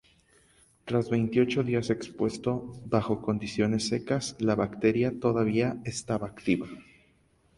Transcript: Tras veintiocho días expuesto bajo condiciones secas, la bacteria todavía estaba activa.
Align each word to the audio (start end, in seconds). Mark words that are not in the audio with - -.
Tras 0.83 1.11
veintiocho 1.11 1.61
días 1.61 1.91
expuesto 1.91 2.81
bajo 2.87 3.21
condiciones 3.21 3.87
secas, 3.89 4.35
la 4.39 4.55
bacteria 4.55 5.13
todavía 5.19 5.77
estaba 5.85 6.25
activa. 6.25 6.67